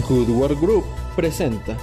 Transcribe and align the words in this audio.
Goodward 0.00 0.58
Group 0.60 0.84
presenta. 1.14 1.76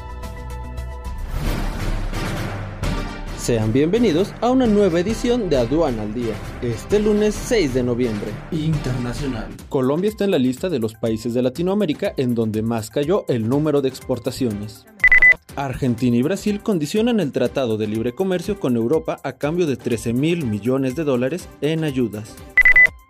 Sean 3.38 3.72
bienvenidos 3.72 4.34
a 4.42 4.52
una 4.52 4.68
nueva 4.68 5.00
edición 5.00 5.50
de 5.50 5.58
Aduana 5.58 6.04
al 6.04 6.14
Día, 6.14 6.36
este 6.62 7.00
lunes 7.00 7.34
6 7.34 7.74
de 7.74 7.84
noviembre. 7.84 8.28
Internacional. 8.52 9.48
Colombia 9.70 10.10
está 10.10 10.26
en 10.26 10.32
la 10.32 10.40
lista 10.40 10.70
de 10.70 10.80
los 10.80 10.94
países 10.94 11.34
de 11.34 11.42
Latinoamérica 11.42 12.14
en 12.18 12.36
donde 12.36 12.62
más 12.62 12.90
cayó 12.90 13.26
el 13.30 13.48
número 13.48 13.82
de 13.82 13.90
exportaciones. 13.90 14.86
Argentina 15.56 16.18
y 16.18 16.22
Brasil 16.22 16.62
condicionan 16.62 17.20
el 17.20 17.32
Tratado 17.32 17.78
de 17.78 17.88
Libre 17.88 18.14
Comercio 18.14 18.60
con 18.60 18.76
Europa 18.76 19.20
a 19.24 19.34
cambio 19.34 19.68
de 19.68 19.78
13 19.78 20.14
mil 20.14 20.46
millones 20.46 20.96
de 20.96 21.06
dólares 21.06 21.48
en 21.62 21.84
ayudas. 21.86 22.36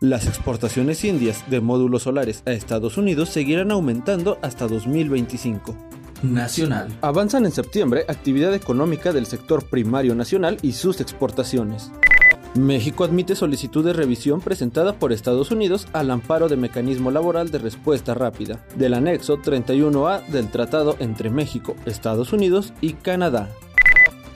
Las 0.01 0.25
exportaciones 0.25 1.05
indias 1.05 1.47
de 1.51 1.61
módulos 1.61 2.01
solares 2.01 2.41
a 2.47 2.53
Estados 2.53 2.97
Unidos 2.97 3.29
seguirán 3.29 3.69
aumentando 3.69 4.39
hasta 4.41 4.67
2025. 4.67 5.75
Nacional. 6.23 6.87
Avanzan 7.01 7.45
en 7.45 7.51
septiembre 7.51 8.05
actividad 8.07 8.55
económica 8.55 9.13
del 9.13 9.27
sector 9.27 9.63
primario 9.69 10.15
nacional 10.15 10.57
y 10.63 10.71
sus 10.71 11.01
exportaciones. 11.01 11.91
México 12.55 13.03
admite 13.03 13.35
solicitud 13.35 13.85
de 13.85 13.93
revisión 13.93 14.41
presentada 14.41 14.93
por 14.93 15.13
Estados 15.13 15.51
Unidos 15.51 15.87
al 15.93 16.09
amparo 16.09 16.49
de 16.49 16.57
mecanismo 16.57 17.11
laboral 17.11 17.51
de 17.51 17.59
respuesta 17.59 18.15
rápida 18.15 18.65
del 18.75 18.95
anexo 18.95 19.37
31A 19.37 20.25
del 20.29 20.49
tratado 20.49 20.95
entre 20.97 21.29
México, 21.29 21.75
Estados 21.85 22.33
Unidos 22.33 22.73
y 22.81 22.93
Canadá. 22.93 23.49